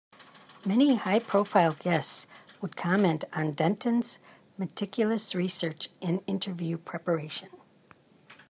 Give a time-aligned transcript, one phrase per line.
[0.65, 2.25] Many high-profile guests
[2.59, 4.17] would comment on Denton's
[4.57, 7.49] meticulous research in interview preparation.